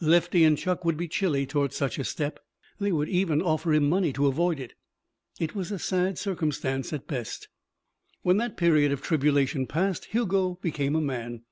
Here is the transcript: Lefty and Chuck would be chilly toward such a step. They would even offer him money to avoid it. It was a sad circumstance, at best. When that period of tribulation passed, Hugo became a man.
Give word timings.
Lefty 0.00 0.42
and 0.44 0.56
Chuck 0.56 0.86
would 0.86 0.96
be 0.96 1.06
chilly 1.06 1.44
toward 1.44 1.74
such 1.74 1.98
a 1.98 2.04
step. 2.04 2.40
They 2.80 2.90
would 2.92 3.10
even 3.10 3.42
offer 3.42 3.74
him 3.74 3.90
money 3.90 4.10
to 4.14 4.26
avoid 4.26 4.58
it. 4.58 4.72
It 5.38 5.54
was 5.54 5.70
a 5.70 5.78
sad 5.78 6.16
circumstance, 6.16 6.94
at 6.94 7.06
best. 7.06 7.48
When 8.22 8.38
that 8.38 8.56
period 8.56 8.90
of 8.90 9.02
tribulation 9.02 9.66
passed, 9.66 10.06
Hugo 10.06 10.58
became 10.62 10.96
a 10.96 11.02
man. 11.02 11.42